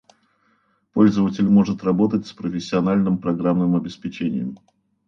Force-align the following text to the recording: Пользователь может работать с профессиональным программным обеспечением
Пользователь 0.95 1.47
может 1.47 1.83
работать 1.83 2.25
с 2.25 2.33
профессиональным 2.33 3.19
программным 3.19 3.75
обеспечением 3.75 4.57